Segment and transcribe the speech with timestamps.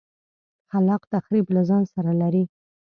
[0.69, 2.43] خلاق تخریب له ځان سره لري.